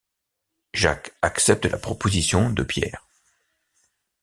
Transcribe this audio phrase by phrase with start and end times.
[0.73, 3.05] Jacques accepte la proposition de Pierre.